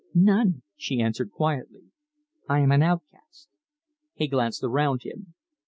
[0.15, 1.91] "None," she answered quietly.
[2.49, 3.49] "I am an outcast."
[4.15, 5.35] He glanced around him.